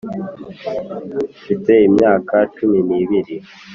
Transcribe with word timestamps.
mfite 1.39 1.71
imyaka 1.87 2.35
cumi 2.55 2.79
n'ibiri 2.87 3.35